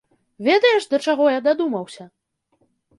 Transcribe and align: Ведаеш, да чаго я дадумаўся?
Ведаеш, 0.47 0.87
да 0.95 1.01
чаго 1.09 1.29
я 1.37 1.47
дадумаўся? 1.51 2.03